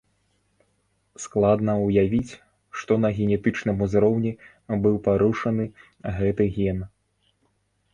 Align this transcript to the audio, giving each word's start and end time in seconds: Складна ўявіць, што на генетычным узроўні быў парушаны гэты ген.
Складна 1.25 1.75
ўявіць, 1.87 2.33
што 2.79 2.99
на 3.03 3.09
генетычным 3.19 3.77
узроўні 3.89 4.35
быў 4.87 4.95
парушаны 5.09 5.73
гэты 6.21 6.53
ген. 6.59 6.79